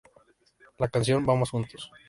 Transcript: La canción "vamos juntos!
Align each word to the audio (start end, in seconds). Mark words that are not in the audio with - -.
La 0.79 0.87
canción 0.87 1.27
"vamos 1.27 1.51
juntos! 1.51 1.91